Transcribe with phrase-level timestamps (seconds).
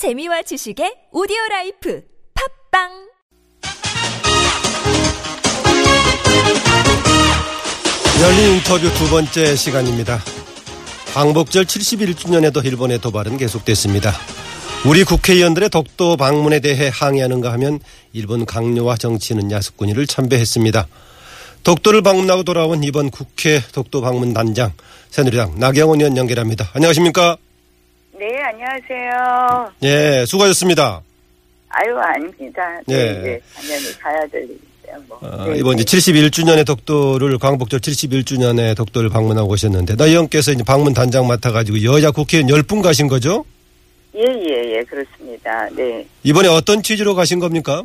[0.00, 2.00] 재미와 지식의 오디오 라이프
[2.72, 2.88] 팟빵
[8.22, 10.18] 열린 인터뷰 두 번째 시간입니다.
[11.12, 14.14] 광복절 71주년에도 일본의 도발은 계속됐습니다.
[14.86, 17.78] 우리 국회의원들의 독도 방문에 대해 항의하는가 하면
[18.14, 20.88] 일본 각료와 정치인은 야스쿠니를 참배했습니다.
[21.62, 24.72] 독도를 방문하고 돌아온 이번 국회 독도 방문 단장
[25.10, 26.70] 새누리당 나경원 의원 연결합니다.
[26.72, 27.36] 안녕하십니까?
[28.20, 29.72] 네, 안녕하세요.
[29.82, 31.00] 예, 수고하셨습니다.
[31.70, 32.62] 아유, 아닙니다.
[32.86, 33.12] 네, 예.
[33.12, 34.60] 네, 당연히 가야 될 일이죠.
[35.08, 35.18] 뭐.
[35.22, 40.92] 어, 네, 이번 이제 71주년의 독도를 광복절 71주년의 독도를 방문하고 오셨는데 나 의원께서 이제 방문
[40.92, 43.46] 단장 맡아가지고 여야 국회의원 10분 가신 거죠?
[44.14, 45.70] 예, 예, 예, 그렇습니다.
[45.70, 46.06] 네.
[46.22, 47.82] 이번에 어떤 취지로 가신 겁니까?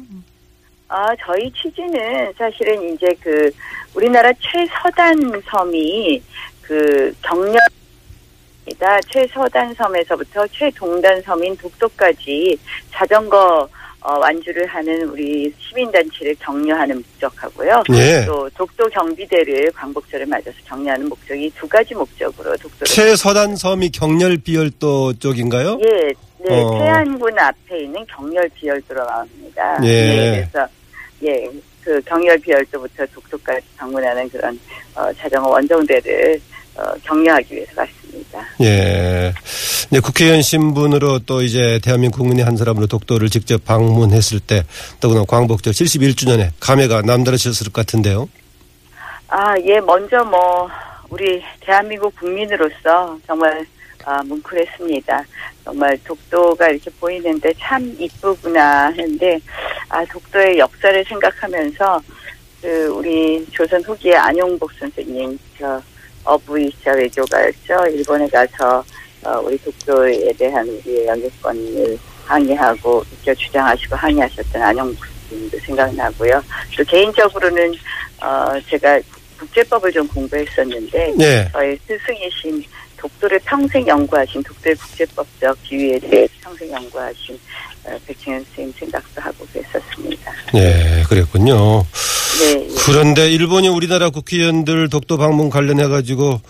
[0.89, 3.49] 아, 저희 취지는 사실은 이제 그
[3.93, 6.21] 우리나라 최서단 섬이
[6.61, 7.57] 그 경력
[8.67, 12.57] 이다 최서단 섬에서부터 최동단 섬인 독도까지
[12.91, 13.67] 자전거
[14.05, 17.83] 어, 완주를 하는 우리 시민단체를 격려하는 목적하고요.
[17.93, 18.23] 예.
[18.27, 25.13] 또 독도 경비대를 광복절에 맞아서 격려하는 목적이 두 가지 목적으로 독도를 최서단 섬이 경렬 비열도
[25.13, 25.79] 쪽인가요?
[25.83, 26.13] 예,
[26.47, 26.77] 네, 어.
[26.77, 29.79] 태안군 앞에 있는 경렬 비열도로 나옵니다.
[29.83, 29.87] 예.
[29.87, 30.67] 네, 그래서
[31.23, 31.49] 예,
[31.83, 34.59] 그 경렬 비열도부터 독도까지 방문하는 그런
[34.93, 36.39] 어, 자전거 원정대를
[36.75, 38.04] 어, 격려하기 위해서 갔습니다.
[38.61, 39.33] 예.
[39.89, 44.63] 이제 국회의원 신분으로 또 이제 대한민국 국민의 한 사람으로 독도를 직접 방문했을 때
[44.99, 48.29] 더구나 광복절 71주년에 감회가 남다르셨을 것 같은데요.
[49.27, 50.69] 아, 예, 먼저 뭐
[51.09, 53.65] 우리 대한민국 국민으로서 정말
[54.05, 55.23] 아, 뭉클했습니다.
[55.63, 59.39] 정말 독도가 이렇게 보이는데 참 이쁘구나 하는데
[59.89, 62.01] 아, 독도의 역사를 생각하면서
[62.61, 65.81] 그 우리 조선 후기의 안용복 선생님 저
[66.25, 67.85] 어부이자 외교가였죠.
[67.91, 68.83] 일본에 가서
[69.23, 74.61] 어, 우리 독도에 대한 우리의 영유권을 항의하고 비켜 주장하시고 항의하셨던
[75.29, 76.43] 선생님도 생각나고요.
[76.77, 77.73] 또 개인적으로는
[78.21, 78.99] 어, 제가
[79.39, 81.49] 국제법을 좀 공부했었는데 예.
[81.51, 82.63] 저희 스승이신
[82.97, 87.37] 독도를 평생 연구하신 독도의 국제법적 지위에 대해 평생 연구하신
[87.85, 90.31] 어, 백승현 선생님 생각도 하고 그랬었습니다.
[90.55, 91.83] 예, 그랬군요.
[92.39, 92.75] 네, 예.
[92.85, 96.41] 그런데 일본이 우리나라 국회의원들 독도 방문 관련해 가지고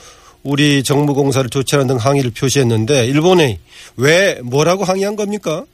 [0.44, 3.59] 우리 정무 공사를 조치하는 등 항의를 표시했는데 일본이
[3.97, 5.66] 왜 뭐라고 항의한 겁니까?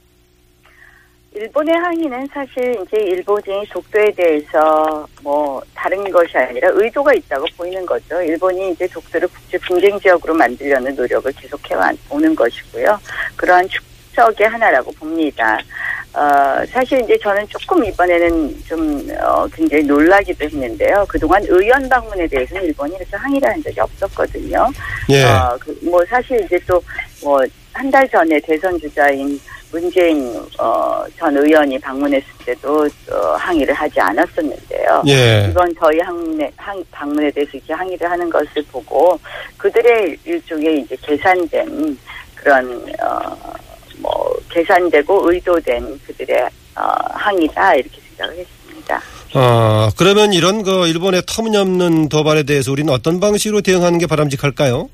[1.34, 8.20] 일본의 항의는 사실 이제 일본이 독도에 대해서 뭐 다른 것이 아니라 의도가 있다고 보이는 거죠.
[8.20, 11.74] 일본이 이제 독도를 국제 분쟁 지역으로 만들려는 노력을 계속해
[12.10, 13.00] 오는 것이고요.
[13.36, 13.82] 그러한 축
[14.14, 15.58] 적의 하나라고 봅니다.
[16.14, 21.06] 어, 사실 이제 저는 조금 이번에는 좀, 어, 굉장히 놀라기도 했는데요.
[21.08, 24.70] 그동안 의원 방문에 대해서는 일본이 이렇게 항의를 한 적이 없었거든요.
[25.08, 25.24] 예.
[25.24, 26.80] 어, 그, 뭐 사실 이제 또
[27.22, 27.40] 뭐
[27.74, 29.40] 한 달 전에 대선 주자인
[29.70, 35.02] 문재인 어, 전 의원이 방문했을 때도 어, 항의를 하지 않았었는데요.
[35.08, 35.48] 예.
[35.48, 39.18] 이번 저희 항문에, 항, 방문에 대해서 이렇게 항의를 하는 것을 보고
[39.56, 41.98] 그들의 일종의 이제 계산된
[42.34, 43.34] 그런 어,
[44.02, 49.00] 뭐 계산되고 의도된 그들의 어, 항의다 이렇게 생각을 했습니다.
[49.34, 54.90] 아, 그러면 이런 그 일본의 터무니없는 도발에 대해서 우리는 어떤 방식으로 대응하는 게 바람직할까요?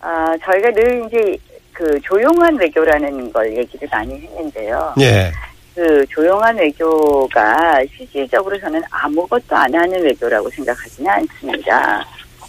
[0.00, 1.36] 아 저희가 늘 이제
[1.72, 4.94] 그 조용한 외교라는 걸 얘기를 많이 했는데요.
[5.00, 5.32] 예.
[5.74, 12.04] 그 조용한 외교가 실질적으로 저는 아무것도 안 하는 외교라고 생각하지는 않습니다.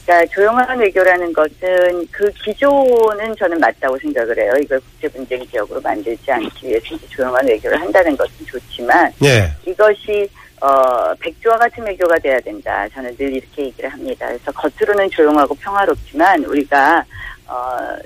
[0.09, 4.51] 그러니까 조용한 외교라는 것은 그 기조는 저는 맞다고 생각을 해요.
[4.59, 9.53] 이걸 국제 분쟁 지역으로 만들지 않기 위해서 이제 조용한 외교를 한다는 것은 좋지만 예.
[9.67, 10.27] 이것이
[10.61, 12.87] 어 백조와 같은 외교가 돼야 된다.
[12.89, 14.25] 저는 늘 이렇게 얘기를 합니다.
[14.25, 17.05] 그래서 겉으로는 조용하고 평화롭지만 우리가
[17.45, 18.01] 어그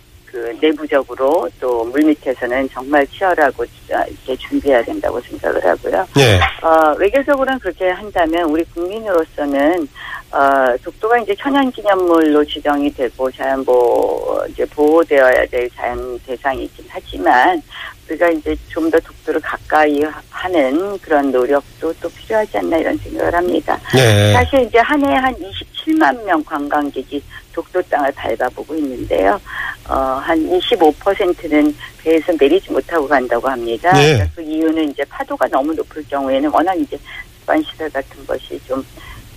[0.62, 6.08] 내부적으로 또 물밑에서는 정말 치열하고 이렇게 준비해야 된다고 생각을 하고요.
[6.18, 6.40] 예.
[6.66, 9.88] 어, 외교적으로는 그렇게 한다면 우리 국민으로서는
[10.32, 17.62] 어, 독도가 이제 천연기념물로 지정이 되고 자연보호 이제 보호되어야 될 자연 대상이긴 하지만
[18.10, 23.80] 우리가 이제 좀 더 독도를 가까이 하는 그런 노력도 또 필요하지 않나 이런 생각을 합니다.
[23.96, 24.34] 예.
[24.34, 27.24] 사실 이제 한해한 27만 명 관광객이
[27.54, 29.40] 독도 땅을 밟아보고 있는데요.
[29.88, 29.94] 어,
[30.24, 33.92] 한 25%는 배에서 내리지 못하고 간다고 합니다.
[33.94, 34.14] 네.
[34.14, 36.98] 그러니까 그 이유는 이제 파도가 너무 높을 경우에는 워낙 이제
[37.40, 38.86] 수반시설 같은 것이 좀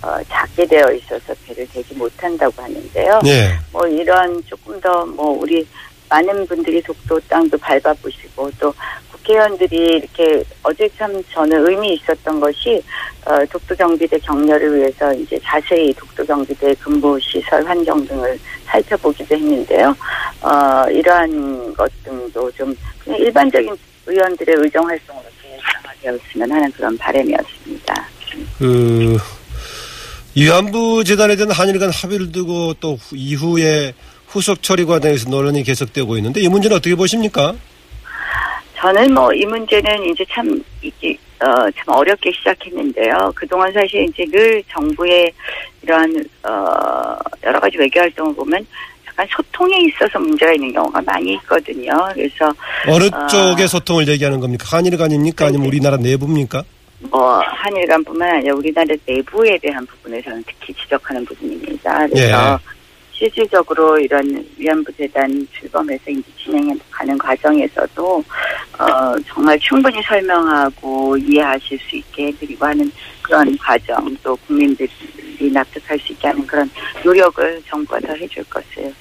[0.01, 3.19] 어, 작게 되어 있어서 배를 대지 못한다고 하는데요.
[3.25, 3.57] 예.
[3.71, 5.65] 뭐 이런 조금 더 뭐 우리
[6.09, 8.73] 많은 분들이 독도 땅도 밟아보시고 또
[9.11, 12.81] 국회의원들이 이렇게 어제 참 저는 의미 있었던 것이
[13.25, 19.93] 어, 독도 경비대 격려를 위해서 이제 자세히 독도 경비대 근무 시설 환경 등을 살펴보기도 했는데요.
[20.41, 23.75] 어, 이러한 것 등도 좀 그냥 일반적인
[24.05, 25.25] 의원들의 의정 활동으로
[25.61, 28.07] 활성화되었으면 하는 그런 바람이었습니다.
[28.59, 29.17] 그
[30.35, 33.93] 위안부 재단에 대한 한일 간 합의를 두고 또 후- 이후에
[34.27, 37.55] 후속 처리 과정에서 논란이 계속되고 있는데 이 문제는 어떻게 보십니까?
[38.75, 41.45] 저는 뭐 이 문제는 이제 참 이게 어,
[41.75, 43.31] 참 어렵게 시작했는데요.
[43.35, 45.31] 그동안 사실 이제 늘 정부의
[45.81, 48.65] 이러한 어, 여러 가지 외교 활동을 보면
[49.17, 51.91] 약간 소통에 있어서 문제가 있는 경우가 많이 있거든요.
[52.13, 52.53] 그래서
[52.87, 53.27] 어느 아.
[53.27, 54.77] 쪽의 소통을 얘기하는 겁니까?
[54.77, 55.47] 한일 간입니까?
[55.47, 55.67] 아니면 네.
[55.67, 56.63] 우리나라 내부입니까?
[57.09, 62.07] 뭐 한일 간뿐만 아니라 우리나라 내부에 대한 부분에서는 특히 지적하는 부분입니다.
[62.07, 62.59] 그래서
[63.17, 68.23] 실질적으로 이런 위안부 재단 출범해서 이제 진행해 가는 과정에서도
[68.77, 72.91] 어 정말 충분히 설명하고 이해하실 수 있게 해드리고 하는
[73.23, 74.89] 그런 과정 또 국민들이
[75.51, 76.69] 납득할 수 있게 하는 그런
[77.03, 78.93] 노력을 정부가 더 해줄 것을 어,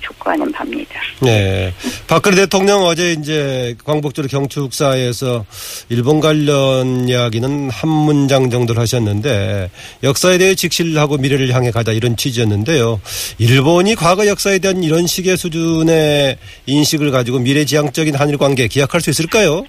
[0.00, 1.00] 촉구하는 바입니다.
[1.20, 1.72] 네.
[2.06, 5.44] 박근혜 대통령 어제 이제 광복절 경축사에서
[5.88, 9.70] 일본 관련 이야기는 한 문장 정도를 하셨는데
[10.02, 13.00] 역사에 대해 직실하고 미래를 향해 가자 이런 취지였는데요.
[13.38, 16.36] 일본이 과거 역사에 대한 이런 식의 수준의
[16.66, 19.64] 인식을 가지고 미래지향적인 한일 관계 기약할 수 있을까요?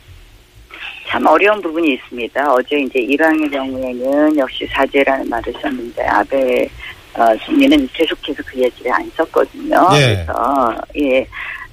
[1.11, 2.53] 참 어려운 부분이 있습니다.
[2.53, 6.69] 어제 이제 이란의 경우에는 역시 사죄라는 말을 썼는데 아베
[7.13, 9.89] 어, 총리는 계속해서 그 얘기를 안 썼거든요.
[9.93, 10.25] 예.
[10.25, 11.27] 그래서 예,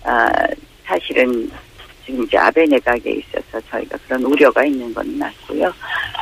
[0.05, 0.29] 아,
[0.85, 1.51] 사실은
[2.05, 5.73] 지금 이제 아베 내각에 있어서 저희가 그런 우려가 있는 건 맞고요.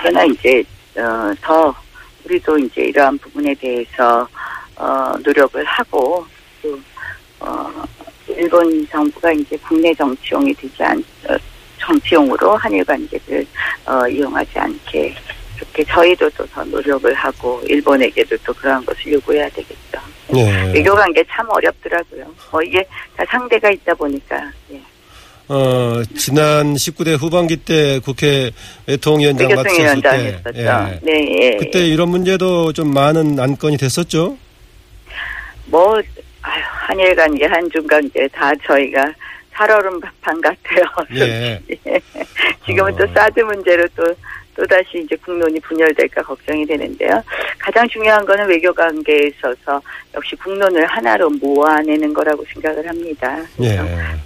[0.00, 0.62] 그러나 이제
[0.96, 1.74] 어, 더
[2.24, 4.28] 우리도 이제 이러한 부분에 대해서
[4.76, 6.26] 어, 노력을 하고
[6.62, 6.78] 또
[7.40, 7.70] 어,
[8.28, 10.98] 일본 정부가 이제 국내 정치용이 되지 않
[11.28, 11.36] 어,
[11.78, 13.46] 정치용으로 한일 관계를
[13.86, 15.14] 어, 이용하지 않게
[15.56, 20.00] 그렇게 저희도 또 더 노력을 하고 일본에게도 또 그러한 것을 요구해야 되겠죠.
[20.28, 20.72] 네.
[20.72, 22.24] 외교 관계 참 어렵더라고요.
[22.50, 22.82] 뭐 이게
[23.16, 24.80] 다 상대가 있다 보니까 예.
[25.48, 28.50] 어, 지난 19대 후반기 때 국회
[28.86, 30.40] 외통위원장 맡으셨을 때.
[30.56, 31.00] 예.
[31.02, 31.56] 네, 예.
[31.56, 34.36] 그때 이런 문제도 좀 많은 안건이 됐었죠.
[35.66, 35.96] 뭐
[36.42, 39.12] 아유, 한일 관계, 한중 관계 다 저희가
[39.52, 40.84] 살얼음 판 같아요.
[41.14, 41.60] 예.
[41.86, 42.00] 예.
[42.64, 42.96] 지금은 어.
[42.96, 44.04] 또 사드 문제로 또
[44.56, 47.22] 또다시 이제 국론이 분열될까 걱정이 되는데요.
[47.58, 49.80] 가장 중요한 거는 외교 관계에 있어서
[50.14, 53.38] 역시 국론을 하나로 모아내는 거라고 생각을 합니다.
[53.60, 53.76] 예.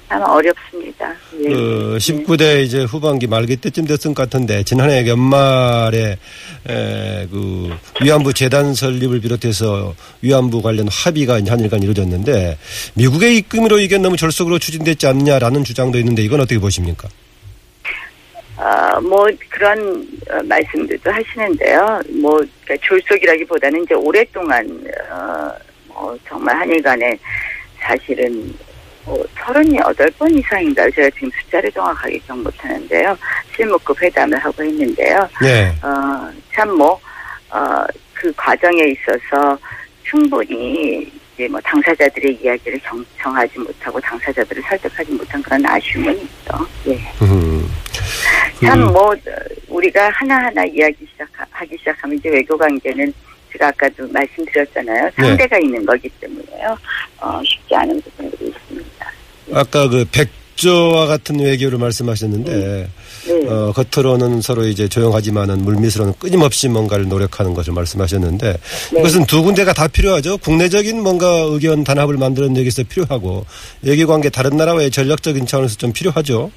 [0.09, 1.13] 참 어렵습니다.
[1.41, 1.49] 예.
[1.49, 6.17] 그 19대 이제 후반기 말기 때쯤 됐을 것 같은데 지난해 연말에
[6.69, 12.57] 에, 그 위안부 재단 설립을 비롯해서 위안부 관련 합의가 이제 한일 간 이루어졌는데
[12.95, 17.09] 미국의 입김으로 이게 너무 절속으로 추진됐지 않냐라는 주장도 있는데 이건 어떻게 보십니까?
[18.63, 22.01] 아, 뭐 그런 어, 말씀들도 하시는데요.
[22.21, 24.67] 뭐 그러니까 졸속이라기보다는 이제 오랫동안
[25.11, 25.51] 어,
[25.89, 27.19] 뭐 정말 한일 간에
[27.81, 28.55] 사실은
[29.07, 33.17] 뭐 38번 이상인가 제가 지금 숫자를 정확하게 기억 못하는데요.
[33.57, 35.27] 실무급 회담을 하고 있는데요.
[35.41, 35.75] 네.
[35.83, 37.01] 어, 참 뭐,
[37.49, 39.59] 어, 그 과정에 있어서
[40.03, 46.67] 충분히 이제 뭐 당사자들의 이야기를 정, 정하지 못하고 당사자들을 설득하지 못한 그런 아쉬움은 있죠.
[46.89, 46.99] 예.
[47.23, 47.67] 음.
[48.61, 48.93] 참 음.
[48.93, 49.15] 뭐
[49.69, 53.13] 우리가 하나하나 이야기 시작하기 시작하면 이제 외교 관계는
[53.53, 55.11] 제가 아까도 말씀드렸잖아요.
[55.17, 56.77] 상대가 있는 거기 때문에요.
[57.19, 59.13] 어, 쉽지 않은 부분들이 있습니다.
[59.53, 62.89] 아까 그 백조와 같은 외교를 말씀하셨는데
[63.27, 63.49] 네.
[63.49, 68.53] 어, 겉으로는 서로 이제 조용하지만은 물밑으로는 끊임없이 뭔가를 노력하는 것을 말씀하셨는데
[68.93, 69.01] 네.
[69.01, 70.39] 이것은 두 군데가 다 필요하죠.
[70.39, 73.47] 국내적인 뭔가 의견 단합을 만드는 얘기에서 필요하고
[73.83, 76.53] 외교 관계 다른 나라와의 전략적인 차원에서 좀 필요하죠.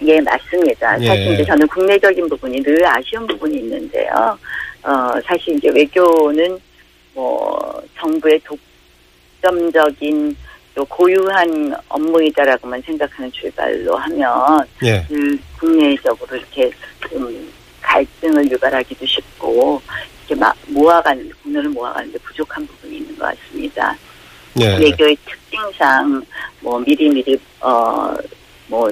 [0.00, 1.00] 예, 맞습니다.
[1.00, 1.06] 예.
[1.06, 4.38] 사실 이제 저는 국내적인 부분이 늘 아쉬운 부분이 있는데요.
[4.82, 6.58] 어, 사실 이제 외교는
[7.14, 8.40] 뭐 정부의
[9.40, 10.36] 독점적인
[10.74, 15.04] 또 고유한 업무이다라고만 생각하는 출발로 하면 예.
[15.08, 16.70] 그 국내적으로 이렇게
[17.08, 19.82] 좀 갈등을 유발하기도 쉽고
[20.20, 23.96] 이렇게 막 모아가는 국내를 모아가는데 부족한 부분이 있는 것 같습니다.
[24.60, 24.76] 예.
[24.78, 26.22] 외교의 특징상
[26.60, 28.90] 뭐 미리미리 어뭐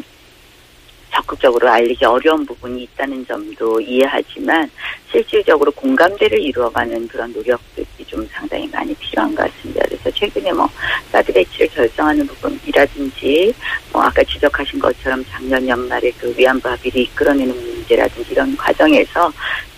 [1.12, 4.70] 적극적으로 알리기 어려운 부분이 있다는 점도 이해하지만
[5.10, 9.84] 실질적으로 공감대를 이루어가는 그런 노력들이 좀 상당히 많이 필요한 것 같습니다.
[9.86, 10.68] 그래서 최근에 뭐
[11.10, 13.54] 사드 배치를 결정하는 부분이라든지
[13.92, 19.32] 뭐 아까 지적하신 것처럼 작년 연말에 그 위안부 합의를 이끌어내는 문제라든지 이런 과정에서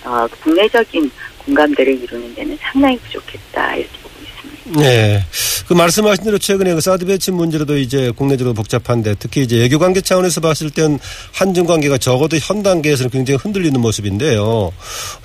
[0.04, 1.10] 어, 국내적인
[1.44, 4.01] 공감대를 이루는 데는 상당히 부족했다 이렇게.
[4.64, 5.24] 네.
[5.66, 10.00] 그 말씀하신 대로 최근에 그 사드 배치 문제로도 이제 국내적으로 복잡한데 특히 이제 외교 관계
[10.00, 10.98] 차원에서 봤을 땐
[11.32, 14.72] 한중 관계가 적어도 현 단계에서는 굉장히 흔들리는 모습인데요.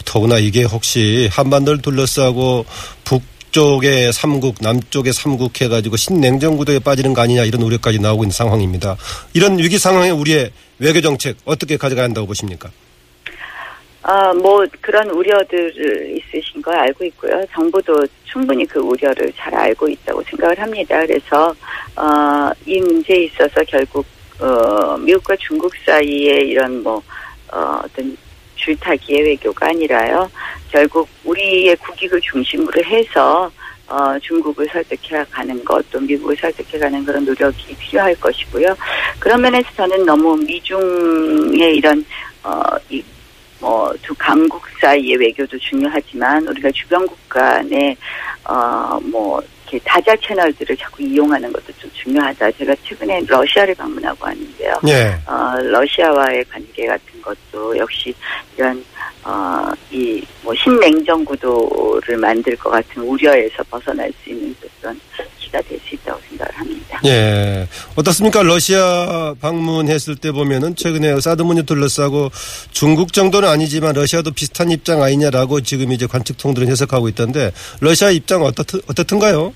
[0.05, 2.65] 더구나 이게 혹시 한반도를 둘러싸고
[3.03, 3.23] 북
[3.57, 8.97] 북쪽에 삼국, 남쪽에 삼국 해가지고 신냉전 구도에 빠지는 거 아니냐 이런 우려까지 나오고 있는 상황입니다.
[9.33, 12.69] 이런 위기 상황에 우리의 외교 정책 어떻게 가져가야 한다고 보십니까?
[14.03, 17.43] 아, 뭐 그런 우려들 있으신 걸 알고 있고요.
[17.53, 18.05] 정부도
[18.37, 20.99] 충분히 그 우려를 잘 알고 있다고 생각을 합니다.
[20.99, 21.55] 그래서
[21.95, 24.05] 어, 이 문제에 있어서 결국
[24.39, 27.01] 어, 미국과 중국 사이에 이런 뭐
[27.51, 28.15] 어, 어떤
[28.55, 30.29] 줄타기의 외교가 아니라요.
[30.69, 33.51] 결국 우리의 국익을 중심으로 해서
[33.87, 38.75] 어, 중국을 설득해 가는 것, 또 미국을 설득해 가는 그런 노력이 필요할 것이고요.
[39.17, 42.05] 그런 면에서 저는 너무 미중의 이런,
[42.43, 43.01] 어, 이,
[43.59, 47.97] 뭐, 두 강국 사이의 외교도 중요하지만, 우리가 주변 국가 간의,
[48.45, 52.51] 어, 뭐, 이렇게 다자 채널들을 자꾸 이용하는 것도 좀 중요하다.
[52.51, 54.79] 제가 최근에 러시아를 방문하고 왔는데요.
[54.87, 55.13] 예.
[55.25, 58.13] 어, 러시아와의 관계 같은 것도 역시
[58.57, 58.83] 이런
[59.25, 64.97] 어, 이, 뭐, 신냉전 구도를 만들 것 같은 우려에서 벗어날 수 있는 그런
[65.37, 66.86] 기가 될 수 있다고 생각을 합니다.
[67.05, 67.67] 예.
[67.95, 68.43] 어떻습니까?
[68.43, 72.29] 러시아 방문했을 때 보면은 최근에 사드문이 둘러싸고
[72.71, 77.51] 중국 정도는 아니지만 러시아도 비슷한 입장 아니냐라고 지금 이제 관측통들은 해석하고 있던데
[77.81, 79.53] 러시아 입장 어떻, 어떻든가요?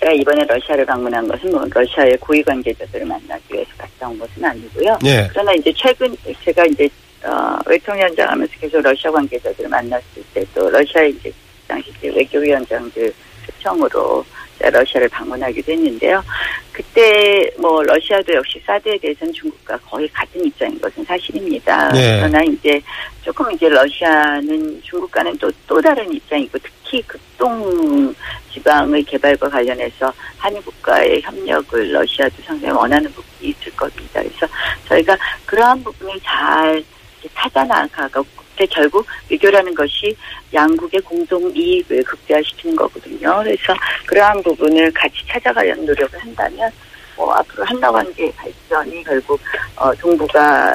[0.00, 4.98] 제가 이번에 러시아를 방문한 것은 뭐 러시아의 고위 관계자들을 만나기 위해서 갔다 온 것은 아니고요.
[5.06, 5.28] 예.
[5.32, 6.14] 그러나 이제 최근
[6.44, 6.88] 제가 이제
[7.24, 11.32] 어, 외통위원장 하면서 계속 러시아 관계자들을 만났을 때도 러시아 이제
[11.66, 13.12] 당시 외교위원장들
[13.46, 14.24] 초청으로
[14.58, 16.22] 러시아를 방문하기도 했는데요.
[16.72, 21.88] 그때 뭐 러시아도 역시 사드에 대해서는 중국과 거의 같은 입장인 것은 사실입니다.
[21.92, 22.18] 네.
[22.20, 22.80] 그러나 이제
[23.22, 28.14] 조금 이제 러시아는 중국과는 또 또 다른 입장이고 특히 극동
[28.52, 34.22] 지방의 개발과 관련해서 한일 국가의 협력을 러시아도 상당히 원하는 부분이 있을 겁니다.
[34.22, 34.46] 그래서
[34.88, 36.82] 저희가 그러한 부분을 잘
[37.34, 38.24] 찾아나가고
[38.56, 40.16] 근데 결국 외교라는 것이
[40.52, 43.42] 양국의 공동 이익을 극대화시키는 거거든요.
[43.44, 43.74] 그래서
[44.06, 46.70] 그러한 부분을 같이 찾아가려는 노력을 한다면
[47.16, 49.38] 뭐 앞으로 한라 관계 발전이 결국
[49.76, 50.72] 어 동북아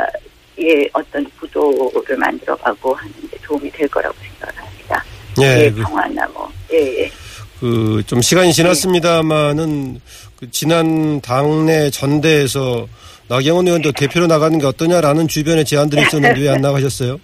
[0.57, 5.03] 의 어떤 구도를 만들어가고 하는데 도움이 될 거라고 생각을 합니다.
[5.41, 5.65] 예.
[5.65, 7.11] 예, 그, 평화나 뭐 예, 예.
[7.59, 10.01] 그, 좀 시간이 지났습니다만은
[10.35, 12.85] 그 지난 당내 전대에서
[13.29, 17.17] 나경원 의원도 대표로 나가는 게 어떠냐라는 주변의 제안들이 있었는데 왜 안 나가셨어요?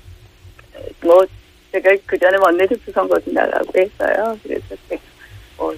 [1.01, 1.25] 뭐
[1.71, 4.37] 제가 그 전에 원내대표 선거도 나가고 했어요.
[4.43, 4.75] 그래서
[5.57, 5.73] 뭐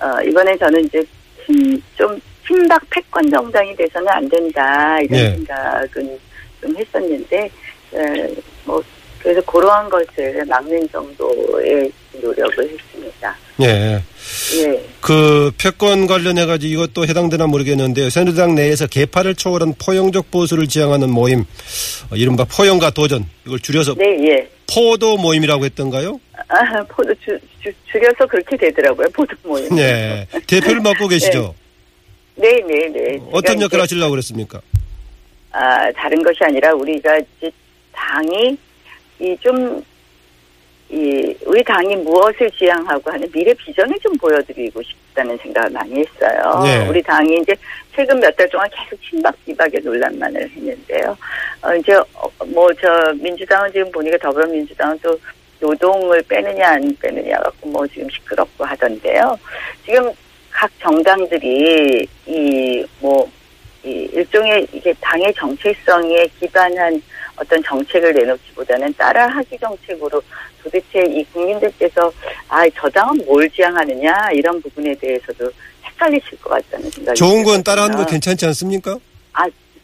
[0.00, 1.04] 어, 이번에 저는 이제
[1.44, 5.30] 친, 좀 친박 패권 정당이 돼서는 안 된다 이런 예.
[5.30, 6.18] 생각은
[6.60, 7.50] 좀 했었는데
[7.94, 8.34] 에,
[8.64, 8.82] 뭐
[9.20, 13.36] 그래서 그러한 것을 막는 정도의 노력을 했습니다.
[13.60, 14.02] 예.
[14.56, 14.86] 예.
[15.00, 18.10] 그 패권 관련해 가지고 이것도 해당되나 모르겠는데요.
[18.10, 21.40] 새누리당 내에서 개파를 초월한 포용적 보수를 지향하는 모임,
[22.10, 24.48] 어, 이른바 포용과 도전, 이걸 줄여서 네, 예.
[24.72, 26.20] 포도 모임이라고 했던가요?
[26.48, 29.08] 아, 포도 주, 주, 줄여서 그렇게 되더라고요.
[29.10, 29.74] 포도 모임.
[29.74, 30.26] 네.
[30.46, 31.54] 대표를 맡고 계시죠?
[32.34, 33.20] 네, 네, 네.
[33.30, 34.60] 어떤 제가 역할 이제 하시려고 그랬습니까?
[35.52, 37.50] 아, 다른 것이 아니라 우리가 이제
[37.92, 38.56] 당이
[39.20, 39.82] 이 좀,
[40.88, 46.62] 이, 우리 당이 무엇을 지향하고 하는 미래 비전을 좀 보여드리고 싶다는 생각을 많이 했어요.
[46.62, 46.88] 네.
[46.88, 47.54] 우리 당이 이제
[47.94, 51.16] 최근 몇 달 동안 계속 친박 비박의 논란만을 했는데요.
[51.62, 55.18] 어, 이제, 어, 뭐, 저, 민주당은 지금 보니까 더불어민주당은 또
[55.58, 59.36] 노동을 빼느냐 안 빼느냐 갖고 뭐 지금 시끄럽고 하던데요.
[59.84, 60.12] 지금
[60.50, 63.28] 각 정당들이 이, 뭐,
[63.82, 67.02] 이 일종의 이게 당의 정체성에 기반한
[67.36, 70.22] 어떤 정책을 내놓기보다는 따라하기 정책으로
[70.62, 72.10] 도대체 이 국민들께서
[72.48, 75.50] 아, 저 당은 뭘 지향하느냐 이런 부분에 대해서도
[75.84, 77.62] 헷갈리실 것 같다는 생각이 좋은 건.
[77.62, 78.98] 따라하는 거 괜찮지 않습니까?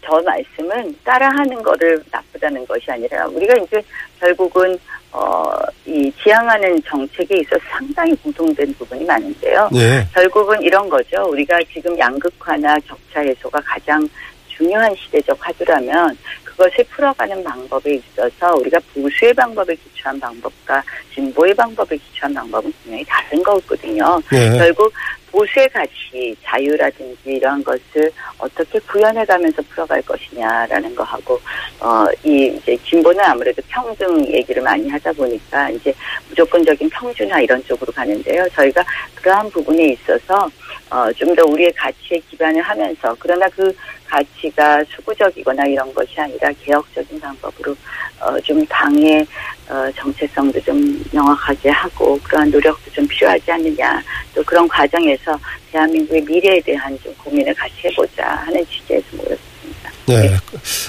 [0.05, 3.81] 저 말씀은 따라하는 거를 나쁘다는 것이 아니라 우리가 이제
[4.19, 4.77] 결국은
[5.13, 5.45] 어,
[5.87, 9.69] 이 지향하는 정책에 있어서 상당히 공통된 부분이 많은데요.
[9.73, 10.07] 네.
[10.13, 11.23] 결국은 이런 거죠.
[11.29, 14.09] 우리가 지금 양극화나 격차 해소가 가장
[14.49, 16.17] 중요한 시대적 화두라면
[16.53, 20.83] 그것을 풀어가는 방법에 있어서 우리가 보수의 방법에 기초한 방법과
[21.15, 24.21] 진보의 방법에 기초한 방법은 분명히 다른 거거든요.
[24.31, 24.59] 네.
[24.59, 24.93] 결국
[25.33, 31.41] 보수의 가치, 자유라든지 이러한 것을 어떻게 구현해가면서 풀어갈 것이냐라는 거하고,
[31.81, 35.95] 어, 이, 이제, 진보는 아무래도 평등 얘기를 많이 하다 보니까, 이제,
[36.29, 38.47] 무조건적인 평준화 이런 쪽으로 가는데요.
[38.51, 40.51] 저희가 그러한 부분에 있어서,
[40.91, 43.75] 어, 좀 더 우리의 가치에 기반을 하면서, 그러나 그
[44.17, 47.75] 가치가 수구적이거나 이런 것이 아니라 개혁적인 방법으로,
[48.21, 49.27] 어, 좀 당의,
[49.69, 54.03] 어, 정체성도 좀 명확하게 하고, 그러한 노력도 좀 필요하지 않느냐.
[54.35, 55.39] 또 그런 과정에서
[55.71, 59.91] 대한민국의 미래에 대한 좀 고민을 같이 해보자 하는 취지에서 모였습니다.
[60.07, 60.31] 네.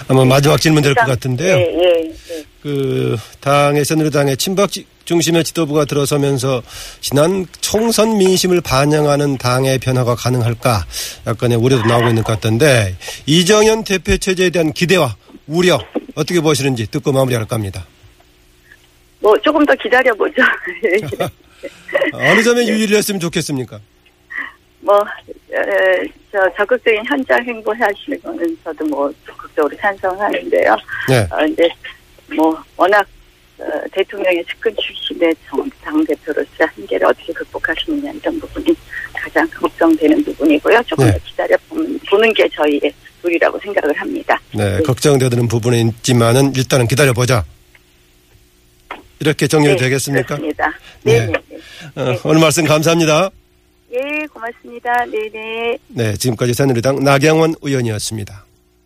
[0.10, 1.56] 아마 마지막 질문 될 것 같은데요.
[1.56, 2.44] 예, 예, 예.
[2.62, 6.62] 그 당의 새누리당의 친박 지- 중심의 지도부가 들어서면서
[7.02, 10.86] 지난 총선 민심을 반영하는 당의 변화가 가능할까
[11.28, 12.96] 약간의 우려도 나오고 있는 것 같던데
[13.26, 15.16] 이정현 대표 체제에 대한 기대와
[15.48, 15.80] 우려
[16.16, 17.86] 어떻게 보시는지 듣고 마무리할까 합니다.
[19.20, 20.42] 뭐 조금 더 기다려보죠.
[22.14, 23.80] 어느 점에 유의를 했으면 좋겠습니까?
[24.82, 25.00] 뭐,
[25.54, 30.76] 에, 저 적극적인 현장 행보하시는 거는 저도 뭐 적극적으로 찬성하는데요.
[31.08, 31.28] 네.
[31.32, 31.70] 어, 이제
[32.36, 33.06] 뭐 워낙 어,
[33.92, 38.76] 대통령의 측근 출신의 정- 당대표로서 한계를 어떻게 극복하시느냐 이런 부분이
[39.14, 40.82] 가장 걱정되는 부분이고요.
[40.84, 41.12] 조금 네.
[41.14, 41.58] 더 기다려
[42.10, 42.82] 보는 게 저희의
[43.22, 44.40] 도리라고 생각을 합니다.
[44.54, 47.46] 네, 걱정되는 부분은 있지만은 일단은 기다려 보자.
[49.20, 50.36] 이렇게 정리가 되겠습니까?
[50.36, 50.74] 그렇습니다.
[51.04, 51.26] 네.
[51.28, 51.60] 네, 네,
[51.96, 52.02] 네.
[52.02, 53.30] 어, 오늘 말씀 감사합니다.
[53.94, 55.06] 예, 고맙습니다.
[55.06, 55.78] 네, 네.
[55.88, 58.46] 네, 지금까지 새누리당 나경원 의원이었습니다.